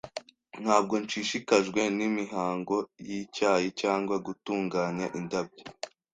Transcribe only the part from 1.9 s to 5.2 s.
nimihango yicyayi cyangwa gutunganya